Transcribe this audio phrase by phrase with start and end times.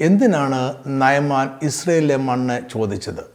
[0.00, 3.30] എന്തിനാണ് നയമാൻ ഇസ്രയേലിലെ മണ്ണ് ചോദിച്ചത്?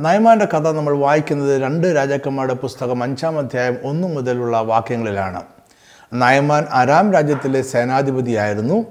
[0.00, 5.42] നയമാന്റെ കഥ നമ്മൾ വായിക്കുന്നത് രണ്ട് രാജാക്കന്മാരുടെ പുസ്തകം അഞ്ചാം അധ്യായം ഒന്നു മുതലുള്ള വാക്യങ്ങളിലാണ്.
[6.12, 8.86] നയമാൻ അരാം രാജ്യത്തിലെ സേനാധിപതിയായിരുന്നു.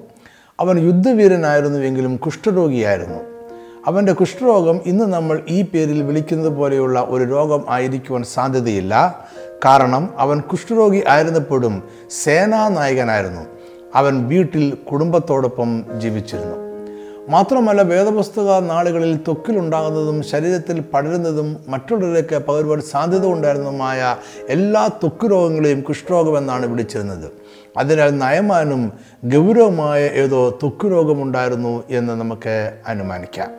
[0.60, 3.20] അവൻ യുദ്ധവീരനായിരുന്നുവെങ്കിലും കുഷ്ഠരോഗിയായിരുന്നു.
[3.88, 9.26] അവന്റെ കുഷ്ഠരോഗം ഇന്ന് നമ്മൾ ഈ പേരിൽ വിളിക്കുന്നത് പോലെയുള്ള ഒരു രോഗം ആയിരിക്കുവാൻ സാധ്യതയില്ല.
[9.66, 11.84] കാരണം അവൻ കുഷ്ഠരോഗി ആയിരുന്നപ്പോഴും
[12.24, 13.61] സേനാനായകനായിരുന്നു.
[13.96, 16.72] അവൻ വീട്ടിൽ കുടുംബത്തോടൊപ്പം ജീവിച്ചിരുന്നു.
[17.30, 24.16] മാത്രമല്ല വേദപുസ്തക നാളുകളിൽ ത്വക്കിലുണ്ടാകുന്നതും ശരീരത്തിൽ പടരുന്നതും മറ്റുള്ളവരിലേക്ക് പകരുവാൻ സാധ്യത ഉണ്ടായിരുന്നതുമായ
[24.50, 27.32] എല്ലാ ത്വക്ക് രോഗങ്ങളെയും കുഷ്ഠരോഗമെന്നാണ് വിളിച്ചിരുന്നത്.
[27.78, 28.94] അതിനാൽ നയമാനും
[29.26, 33.52] ഗൗരവമായ ഏതോ ത്വക്ക് രോഗമുണ്ടായിരുന്നു എന്ന് നമുക്ക് അനുമാനിക്കാം.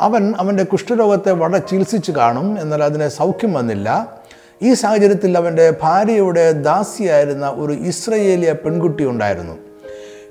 [0.00, 4.21] അവൻ അവന്റെ കുഷ്ഠരോഗത്തെ വളരെ ചികിത്സിച്ച് കാണും എന്നാൽ അതിനെ സൗഖ്യം വന്നില്ല.
[4.62, 9.52] ഈ സാഹചര്യത്തിൽ അവന്റെ ഭാര്യയുടെ ദാസിയായിരുന്ന ഒരു ഇസ്രയേലിയ പെൺകുട്ടി ഉണ്ടായിരുന്നു.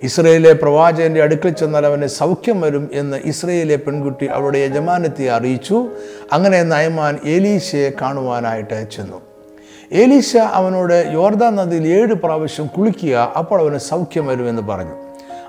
[0.03, 5.87] ഇസ്രയേലിലെ പ്രവാചകന്റെ അടുക്കൽ ചെന്നാൽ അവന് സൗഖ്യം വരും എന്ന് ഇസ്രയേലിലെ പെൺകുട്ടി അവളുടെ യജമാനത്തെ അറിയിച്ചു.
[6.33, 9.21] അങ്ങനെ നയമാൻ ഏലീശയെ കാണുവാനായിട്ട് ചെന്നു.
[9.91, 14.95] ഏലീശ അവനോട് യോർദാൻ നദിയിൽ ഏഴ് പ്രാവശ്യം കുളിക്കുക അപ്പോൾ അവന് സൗഖ്യം വരുമെന്ന് പറഞ്ഞു.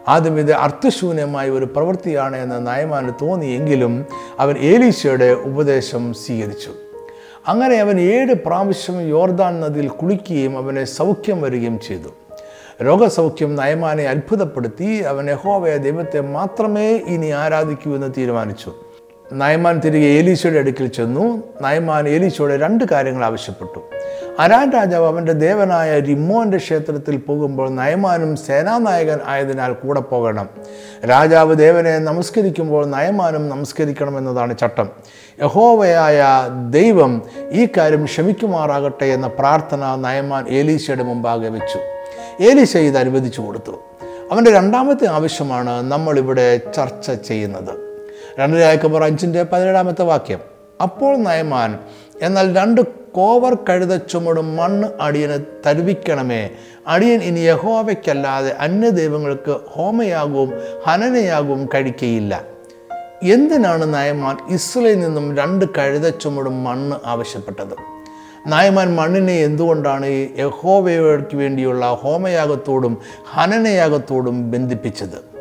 [0.09, 4.07] ആദ്യം ഇത് അർത്ഥശൂന്യമായ ഒരു പ്രവൃത്തിയാണ് എന്ന് നയമാന് തോന്നിയെങ്കിലും
[4.39, 6.71] അവൻ ഏലീശയുടെ ഉപദേശം സ്വീകരിച്ചു.
[7.49, 12.09] അങ്ങനെ അവൻ ഏഴ് പ്രാവശ്യം യോർദാൻ നദിയിൽ കുളിക്കുകയും അവനെ സൗഖ്യം വരികയും ചെയ്തു.
[12.85, 18.73] രോഗസൗഖ്യം നയമാനെ അത്ഭുതപ്പെടുത്തി അവൻ യഹോവയ ദൈവത്തെ മാത്രമേ ഇനി ആരാധിക്കൂ എന്ന് തീരുമാനിച്ചു.
[19.33, 21.43] നയമാൻ തിരികെ ഏലീശയുടെ അടുക്കിൽ ചെന്നു.
[21.63, 23.83] നയമാൻ ഏലീശയോട് രണ്ട് കാര്യങ്ങൾ ആവശ്യപ്പെട്ടു.
[24.39, 30.49] അരാൻ രാജാവ് അവന്റെ ദേവനായ റിമ്മോന്റെ ക്ഷേത്രത്തിൽ പോകുമ്പോൾ നയമാനും സേനാനായകൻ ആയതിനാൽ കൂടെ പോകണം.
[31.11, 34.89] രാജാവ് ദേവനെ നമസ്കരിക്കുമ്പോൾ നയമാനും നമസ്കരിക്കണമെന്നതാണ് ചട്ടം.
[35.43, 36.25] യഹോവയായ
[36.71, 41.79] ദൈവം ഈ കാര്യം ക്ഷമിക്കുമാറാകട്ടെ എന്ന പ്രാർത്ഥന നയമാൻ ഏലീശയുടെ മുമ്പാകെ വെച്ചു.
[42.43, 43.73] ഏലീശ ഇത് അനുവദിച്ചു കൊടുത്തു.
[44.33, 48.03] അവന്റെ രണ്ടാമത്തെ ആവശ്യമാണ് നമ്മളിവിടെ ചർച്ച ചെയ്യുന്നത്.
[48.39, 50.39] രണ്ടര രായക്കമ്പർ അഞ്ചിന്റെ പതിനേഴാമത്തെ വാക്യം.
[50.83, 51.79] അപ്പോൾ നയമാൻ
[52.23, 56.51] എന്നാൽ രണ്ട് കോവർ കഴുത ചുമടും മണ്ണ് അടിയന് തരുവിക്കണമേ.
[56.87, 60.53] അടിയൻ ഇനി യഹോവയ്ക്കല്ലാതെ അന്യദൈവങ്ങൾക്ക് ഹോമയാകവും
[60.87, 62.43] ഹനനയാകവും കഴിക്കയില്ല.
[63.23, 67.93] എന്തിനാണ് നയമാൻ ഇസ്രയിൽ നിന്നും രണ്ട് കഴുത ചുമടും മണ്ണ് ആവശ്യപ്പെട്ടത്?
[68.47, 70.07] നായമാൻ മണ്ണിനെ എന്തുകൊണ്ടാണ്
[70.39, 72.99] യഹോവയ്ക്ക് വേണ്ടിയുള്ള ഹോമയാഗത്തോടും
[73.31, 75.32] ഹനനയാഗത്തോടും ബന്ധിപ്പിച്ചത്?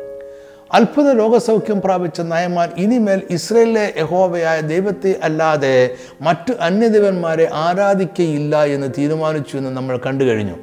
[0.74, 5.90] അത്ഭുത രോഗസൗഖ്യം പ്രാപിച്ച നയമാൻ ഇനിമേൽ ഇസ്രയേലിലെ യഹോവയായ ദൈവത്തെ അല്ലാതെ
[6.20, 10.56] മറ്റു അന്യദേവന്മാരെ ആരാധിക്കയില്ല എന്ന് തീരുമാനിച്ചു എന്ന് നമ്മൾ കണ്ടു കഴിഞ്ഞു.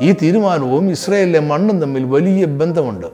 [0.00, 3.06] ഈ തീരുമാനവും ഇസ്രയേലിലെ മണ്ണും തമ്മിൽ വലിയ ബന്ധമുണ്ട്.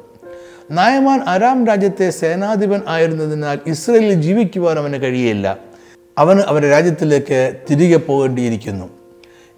[0.70, 5.58] നായമാൻ അരാം രാജ്യത്തെ സേനാധിപൻ ആയിരുന്നതിനാൽ ഇസ്രയേലിൽ ജീവിക്കുവാൻ അവന് കഴിയില്ല
[6.18, 8.84] അവന് അവന്റെ രാജ്യത്തിലേക്ക് തിരികെ പോകേണ്ടിയിരിക്കുന്നു.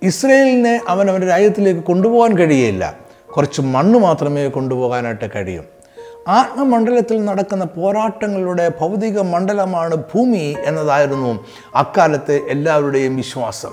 [0.02, 2.98] ഇസ്രയേലിനെ അവൻ അവന്റെ രാജ്യത്തിലേക്ക് കൊണ്ടുപോകാൻ കഴിയില്ല
[3.36, 5.79] കുറച്ച് മണ്ണ് മാത്രമേ കൊണ്ടുപോകാനായിട്ട് കഴിയും.
[6.30, 13.70] ആത്മമണ്ഡലത്തിൽ നടക്കുന്ന പോരാട്ടങ്ങളുടെ ഭൗതിക മണ്ഡലമാണ് ഭൂമി എന്നതായിരുന്നു അക്കാലത്തെ എല്ലാവരുടെയും വിശ്വാസം.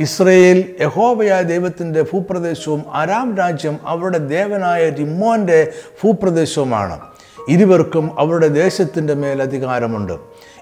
[0.00, 5.72] ഇസ്രയേൽ യഹോവയായ ദൈവത്തിന്റെ ഭൂപ്രദേശവും അരാം രാജ്യം അവരുടെ ദേവനായ റിമ്മോന്റെ
[6.04, 7.00] ഭൂപ്രദേശവുമാണ്.
[7.48, 10.12] ഇരുവർക്കും അവരുടെ ദേശത്തിന്റെ മേൽ അധികാരമുണ്ട്.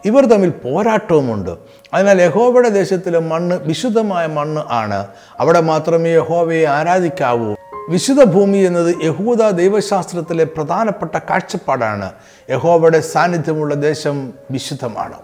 [0.04, 1.50] ഇവർ തമ്മിൽ പോരാട്ടവുമുണ്ട്.
[1.94, 5.06] അതിനാൽ യഹോബയുടെ ദേശത്തിലെ മണ്ണ് വിശുദ്ധമായ മണ്ണ് ആണ്.
[5.40, 7.54] അവിടെ മാത്രമേ യഹോബയെ ആരാധിക്കാവൂ.
[7.88, 12.12] വിശുദ്ധ ഭൂമി എന്നത് യഹൂദ ദൈവശാസ്ത്രത്തിലെ പ്രധാനപ്പെട്ട കാഴ്ചപ്പാടാണ്.
[12.50, 15.15] യഹോവയുടെ സാന്നിധ്യമുള്ള ദേശം വിശുദ്ധമാണ്.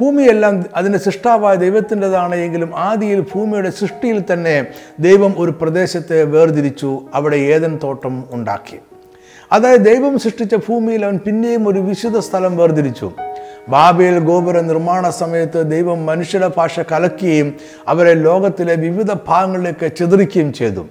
[0.00, 4.66] ഭൂമിയെല്ലാം അതിന്റെ സൃഷ്ടാവായ ദൈവത്തിന്റെതാണ് എങ്കിലും ആദിയിൽ ഭൂമിയുടെ സൃഷ്ടിയിൽ തന്നെ
[5.00, 8.78] ദൈവം ഒരു പ്രദേശത്തെ വേർതിരിച്ചു അവിടെ ഏതൻ തോട്ടം ഉണ്ടാക്കി.
[9.52, 13.12] അതായത് ദൈവം സൃഷ്ടിച്ച ഭൂമിയിൽ അവൻ പിന്നെയും ഒരു വിശുദ്ധ സ്ഥലം വേർതിരിച്ചു.
[13.68, 17.54] ബാബേൽ ഗോപുര നിർമ്മാണ സമയത്ത് ദൈവം മനുഷ്യരുടെ ഭാഷ കലക്കുകയും
[17.88, 20.86] അവരെ ലോകത്തിലെ വിവിധ ഭാഗങ്ങളിലേക്ക് ചിതറിക്കുകയും ചെയ്തു.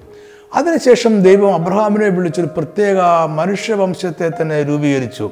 [0.56, 2.98] അതിനുശേഷം ദൈവം അബ്രഹാമിനെ വിളിച്ചൊരു പ്രത്യേക
[3.30, 5.32] മനുഷ്യവംശത്തെ തന്നെ രൂപീകരിച്ചു.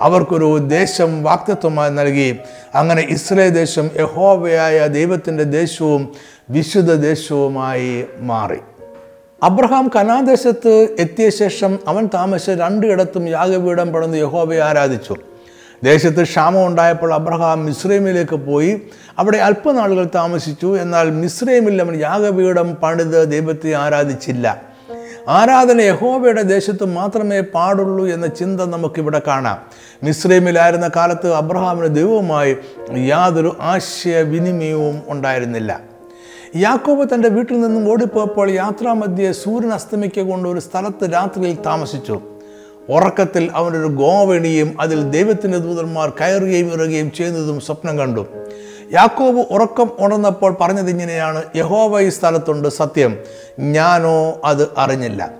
[0.00, 2.36] അവർക്കൊരു ദേശം വാക്തത്വമായി നൽകി.
[2.74, 6.12] അങ്ങനെ ഇസ്രേ ദേശം യഹോവയായ ദൈവത്തിന്റെ ദേശവും
[6.50, 8.58] വിശുദ്ധ ദേശവുമായി മാറി.
[9.42, 15.14] അബ്രഹാം കനാദേശത്ത് എത്തിയ ശേഷം അവൻ താമസിച്ച രണ്ടിടത്തും യാഗപീഠം പടന്ന് യഹോവയെ ആരാധിച്ചു.
[15.84, 18.82] ദേശത്ത് ക്ഷാമം ഉണ്ടായപ്പോൾ അബ്രഹാം മിസ്രൈമിലേക്ക് പോയി.
[19.18, 20.78] അവിടെ അല്പനാളുകൾ താമസിച്ചു.
[20.78, 24.65] എന്നാൽ മിസ്രൈമിൽ അവൻ യാഗപീഠം പണിത് ദൈവത്തെ ആരാധിച്ചില്ല.
[25.28, 29.58] ആരാധന യഹോവയുടെ ദേശത്ത് മാത്രമേ പാടുള്ളൂ എന്ന ചിന്ത നമുക്കിവിടെ കാണാം.
[30.02, 32.56] മിസ്രൈമിലായിരുന്ന കാലത്ത് അബ്രഹാമിന് ദൈവവുമായി
[32.98, 35.80] യാതൊരു ആശയവിനിമയവും ഉണ്ടായിരുന്നില്ല.
[36.56, 42.20] യാക്കോബ് തന്റെ വീട്ടിൽ നിന്നും ഓടിപ്പോയപ്പോൾ യാത്രാമധ്യേ സൂര്യൻ അസ്തമിക്കൊണ്ട് ഒരു സ്ഥലത്ത് രാത്രിയിൽ താമസിച്ചു.
[42.88, 48.26] ഉറക്കത്തിൽ അവനൊരു ഗോവണിയും അതിൽ ദൈവത്തിന്റെ ദൂതന്മാർ കയറുകയും ഇറങ്ങുകയും ചെയ്യുന്നതും സ്വപ്നം കണ്ടു.
[48.92, 53.18] യാക്കോബ് ഉറക്കം ഉണർന്നപ്പോൾ പറഞ്ഞത് ഇങ്ങനെയാണ് യഹോവ ഈ സ്ഥലത്തുണ്ട് സത്യം.
[53.58, 55.30] ഞാനോ അത് അറിഞ്ഞില്ല.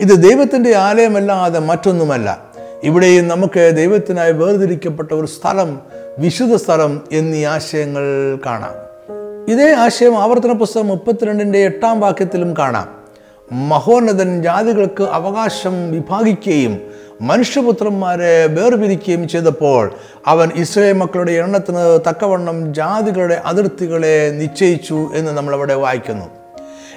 [0.00, 2.44] ഇത് ദൈവത്തിന്റെ ആലയമല്ലാതെ മറ്റൊന്നുമല്ല.
[2.82, 5.80] ഇവിടെയും നമുക്ക് ദൈവത്തിനായി വേർതിരിക്കപ്പെട്ട ഒരു സ്ഥലം
[6.18, 8.74] വിശുദ്ധ സ്ഥലം എന്നീ ആശയങ്ങൾ കാണാം.
[9.48, 13.01] ഇതേ ആശയം ആവർത്തന പുസ്തകം മുപ്പത്തിരണ്ടിന്റെ എട്ടാം വാക്യത്തിലും കാണാം.
[13.52, 16.78] മഹോന്നതൻ ജാതികൾക്ക് അവകാശം വിഭാഗിക്കുകയും
[17.20, 19.92] മനുഷ്യപുത്രന്മാരെ വേർപിരിക്കുകയും ചെയ്തപ്പോൾ
[20.26, 26.24] അവൻ ഇസ്രയേൽ മക്കളുടെ എണ്ണത്തിന് തക്കവണ്ണം ജാതികളുടെ അതിർത്തികളെ നിശ്ചയിച്ചു എന്ന് നമ്മളവിടെ വായിക്കുന്നു.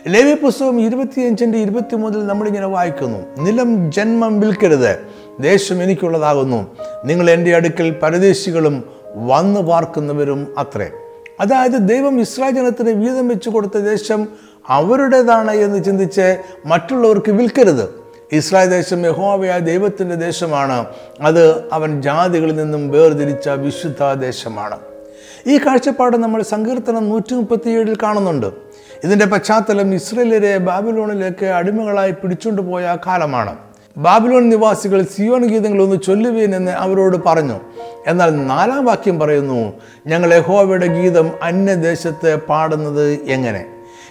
[0.08, 3.20] ലേവി പുസ്തകം ഇരുപത്തിയഞ്ചിന്റെ ഇരുപത്തി മുതൽ നമ്മളിങ്ങനെ വായിക്കുന്നു.
[3.38, 5.00] നിലം ജന്മം വിൽക്കരുത്
[5.40, 6.68] ദേശം എനിക്കുള്ളതാകുന്നു.
[7.06, 8.84] നിങ്ങൾ എന്റെ അടുക്കൽ പരദേശികളും
[9.16, 10.90] വന്നു പാർക്കുന്നവരും അത്രേ.
[11.40, 14.28] അതായത് ദൈവം ഇസ്രായേൽ ജനത്തിന് വീതം വെച്ചു കൊടുത്ത ദേശം
[14.70, 18.06] അവരുടേതാണ് എന്ന് ചിന്തിച്ച് മറ്റുള്ളവർക്ക് വിൽക്കരുത്.
[18.32, 20.86] ഇസ്രായേൽ ദേശം യഹോവയായ ദൈവത്തിന്റെ ദേശമാണ്.
[21.22, 24.78] അത് അവൻ ജാതികളിൽ നിന്നും വേർതിരിച്ച വിശുദ്ധ ദേശമാണ്.
[25.48, 28.52] ഈ കാഴ്ചപ്പാട് നമ്മൾ സങ്കീർത്തനം നൂറ്റി മുപ്പത്തിയേഴിൽ കാണുന്നുണ്ട്.
[29.04, 33.58] ഇതിന്റെ പശ്ചാത്തലം ഇസ്രയേലരെ ബാബിലോണിലേക്ക് അടിമകളായി പിടിച്ചുകൊണ്ടുപോയ കാലമാണ്.
[33.98, 37.60] ബാബിലോൺ നിവാസികൾ സിയോൺ ഗീതങ്ങൾ ഒന്ന് ചൊല്ലുവീൻ എന്ന് അവരോട് പറഞ്ഞു.
[38.08, 39.74] എന്നാൽ നാലാം വാക്യം പറയുന്നു
[40.08, 43.66] ഞങ്ങൾ യഹോവയുടെ ഗീതം അന്യദേശത്ത് പാടുന്നത് എങ്ങനെ?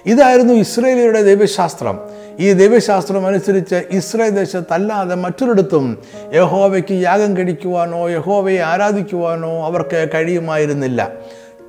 [0.06, 1.98] ഇതായിരുന്നു ഇസ്രയേലിയുടെ ദൈവശാസ്ത്രം.
[2.38, 5.98] ഈ ദൈവശാസ്ത്രം അനുസരിച്ച് ഇസ്രായേൽ ദേശത്തല്ലാതെ മറ്റൊരിടത്തും
[6.34, 11.12] യഹോവയ്ക്ക് യാഗം കഴിക്കുവാനോ യഹോവയെ ആരാധിക്കുവാനോ അവർക്ക് കഴിയുമായിരുന്നില്ല.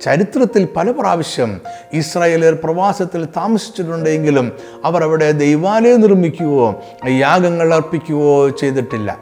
[0.02, 1.60] ചരിത്രത്തിൽ പല പ്രാവശ്യം
[1.92, 4.52] ഇസ്രായേലർ പ്രവാസത്തിൽ താമസിച്ചിട്ടുണ്ടെങ്കിലും
[4.84, 9.18] അവർ അവിടെ ദൈവാലയം നിർമ്മിക്കുകയോ യാഗങ്ങൾ അർപ്പിക്കുകയോ ചെയ്തിട്ടില്ല.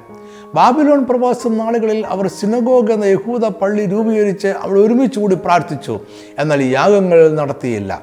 [0.55, 6.01] ബാബിലോൺ പ്രവാസം നാളുകളിൽ അവർ സിനഗോഗ് എന്ന യഹൂദ പള്ളി രൂപീകരിച്ച് അവിടെ ഒരുമിച്ച് കൂടി പ്രാർത്ഥിച്ചു.
[6.39, 8.03] എന്നാൽ യാഗങ്ങൾ നടത്തിയില്ല.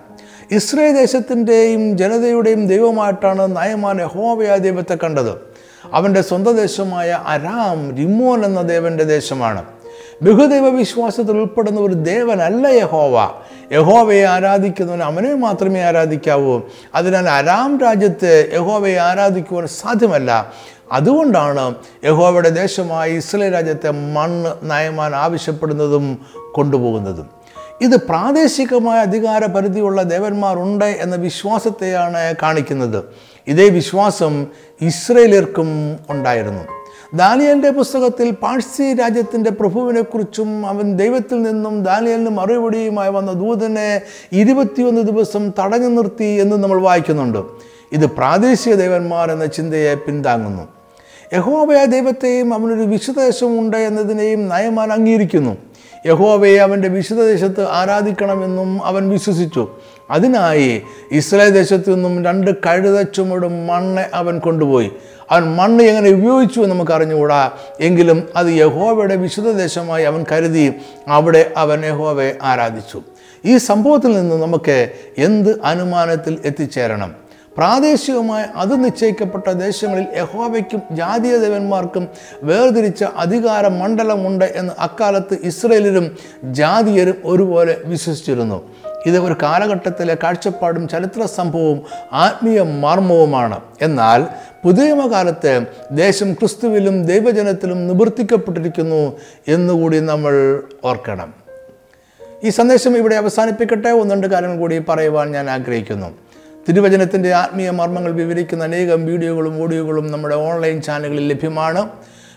[0.52, 5.32] ഇസ്രയേൽ ദേശത്തിന്റെയും ജനതയുടെയും ദൈവമായിട്ടാണ് നയമാൻ യഹോവയ ദൈവത്തെ കണ്ടത്.
[5.94, 9.64] അവന്റെ സ്വന്തം ദേശമായ അരാം റിമോൻ എന്ന ദേവന്റെ ദേശമാണ്.
[10.22, 13.30] ബഹുദൈവ വിശ്വാസത്തിൽ ഉൾപ്പെടുന്ന ഒരു ദേവനല്ല യഹോവ.
[13.72, 16.62] യഹോവയെ ആരാധിക്കുന്നവൻ അവനെ മാത്രമേ ആരാധിക്കാവൂ.
[16.96, 20.54] അതിനാൽ അരാം രാജ്യത്ത് യഹോവയെ ആരാധിക്കുവാൻ സാധ്യമല്ല.
[20.92, 21.76] അതുകൊണ്ടാണ്
[22.06, 27.30] യഹോവയുടെ ദേശമായ ഇസ്രയേൽ രാജ്യത്തെ മണ്ണ് നയമാൻ ആവശ്യപ്പെടുന്നതും കൊണ്ടുപോകുന്നതും.
[27.82, 33.04] ഇത് പ്രാദേശികമായ അധികാര പരിധിയുള്ള ദേവന്മാരുണ്ട് എന്ന വിശ്വാസത്തെയാണ് കാണിക്കുന്നത്.
[33.48, 34.48] ഇതേ വിശ്വാസം
[34.82, 36.81] ഇസ്രയേലർക്കും ഉണ്ടായിരുന്നു.
[37.14, 45.88] ദാനിയലിന്റെ പുസ്തകത്തിൽ പാഴ്സി രാജ്യത്തിന്റെ പ്രഭുവിനെക്കുറിച്ചും അവൻ ദൈവത്തിൽ നിന്നും ദാനിയലിന് മറുപടിയുമായി വന്ന ദൂതനെ ഇരുപത്തിയൊന്ന് ദിവസം തടഞ്ഞു
[45.88, 47.38] നിർത്തി എന്ന് നമ്മൾ വായിക്കുന്നുണ്ട്.
[47.92, 50.68] ഇത് പ്രാദേശിക ദേവന്മാർ എന്ന ചിന്തയെ പിന്താങ്ങുന്നു.
[51.34, 55.58] യഹോവയ ദൈവത്തെയും അവനൊരു വിശുദ്ധദേശമുണ്ട് എന്നതിനെയും നയമാൻ അംഗീകരിക്കുന്നു.
[56.06, 59.68] യഹോവയെ അവന്റെ വിശുദ്ധദേശത്ത് ആരാധിക്കണമെന്നും അവൻ വിശ്വസിച്ചു.
[60.12, 60.82] അതിനായി
[61.12, 64.92] ഇസ്രായേൽ ദേശത്തു നിന്നും രണ്ട് കഴുത ചുമടും മണ്ണ് അവൻ കൊണ്ടുപോയി.
[65.32, 67.52] അവൻ മണ്ണ് എങ്ങനെ ഉപയോഗിച്ചു എന്ന് നമുക്ക് അറിഞ്ഞുകൂടാ.
[67.80, 70.74] എങ്കിലും അത് യഹോവയുടെ വിശുദ്ധ ദേശമായി അവൻ കരുതി
[71.08, 73.02] അവിടെ അവൻ യഹോവയെ ആരാധിച്ചു.
[73.46, 77.16] ഈ സംഭവത്തിൽ നിന്ന് നമുക്ക് എന്ത് അനുമാനത്തിൽ എത്തിച്ചേരണം?
[77.58, 82.08] പ്രാദേശികമായി അത് നിശ്ചയിക്കപ്പെട്ട ദേശങ്ങളിൽ യഹോവയ്ക്കും ജാതീയ ദേവന്മാർക്കും
[82.44, 88.70] വേർതിരിച്ച അധികാര മണ്ഡലമുണ്ട് എന്ന് അക്കാലത്ത് ഇസ്രയേലിലും ജാതീയരും ഒരുപോലെ വിശ്വസിച്ചിരുന്നു.
[89.06, 91.82] ഇത് ഒരു കാലഘട്ടത്തിലെ കാഴ്ചപ്പാടും ചരിത്ര സംഭവവും
[92.14, 93.60] ആത്മീയ മർമ്മവുമാണ്.
[93.82, 94.26] എന്നാൽ
[94.64, 101.34] പുതിയമകാലത്ത് ദേശം ക്രിസ്തുവിലും ദൈവജനത്തിലും നിവർത്തിക്കപ്പെട്ടിരിക്കുന്നു എന്നുകൂടി നമ്മൾ ഓർക്കണം.
[102.44, 103.90] ഈ സന്ദേശം ഇവിടെ അവസാനിപ്പിക്കട്ടെ.
[103.90, 106.08] ഒന്ന് രണ്ട് കാര്യങ്ങൾ കൂടി പറയുവാൻ ഞാൻ ആഗ്രഹിക്കുന്നു.
[106.70, 111.90] തിരുവചനത്തിന്റെ ആത്മീയ മർമ്മങ്ങൾ വിവരിക്കുന്ന അനേകം വീഡിയോകളും ഓഡിയോകളും നമ്മുടെ ഓൺലൈൻ ചാനലുകളിൽ ലഭ്യമാണ്.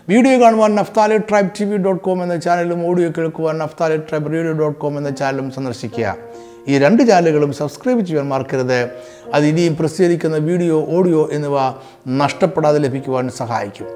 [0.09, 4.53] വീഡിയോ കാണുവാൻ Naphtali tribe T V dot com എന്ന ചാനലും ഓഡിയോ കേൾക്കുവാൻ Naphtali tribe radio
[4.53, 6.15] dot com എന്ന ചാനലും സന്ദർശിക്കുക.
[6.67, 8.89] ഈ രണ്ട് ചാനലുകളും സബ്സ്ക്രൈബ് ചെയ്യാൻ മറക്കരുത്.
[9.33, 11.51] അത് ഇനിയും പ്രസിദ്ധീകരിക്കുന്ന വീഡിയോ ഓഡിയോ എന്നിവ
[12.07, 13.87] നഷ്ടപ്പെടാതെ ലഭിക്കുവാൻ സഹായിക്കും.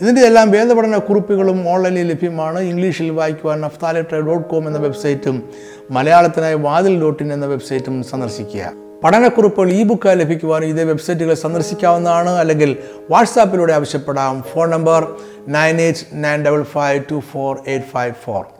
[0.00, 2.60] ഇതിന്റെ എല്ലാം വേദപഠന കുറിപ്പുകളും ഓൺലൈനിൽ ലഭ്യമാണ്.
[2.60, 5.48] ഇംഗ്ലീഷിൽ വായിക്കുവാൻ നഫ്താലി ഡോട്ട് കോം എന്ന വെബ്സൈറ്റും
[5.90, 8.72] മലയാളത്തിനായി വാതിൽ ഡോട്ട് ഇൻ എന്ന വെബ്സൈറ്റും സന്ദർശിക്കുക.
[9.04, 12.30] പഠനക്കുറിപ്പുകൾ ഈ ബുക്കായി ലഭിക്കുവാൻ ഇതേ വെബ്സൈറ്റുകൾ സന്ദർശിക്കാവുന്നതാണ്.
[12.30, 12.76] അല്ലെങ്കിൽ
[13.10, 14.42] വാട്സാപ്പിലൂടെ ആവശ്യപ്പെടാം.
[14.42, 15.16] Phone number
[15.48, 18.59] nine eight nine double five two four eight five four.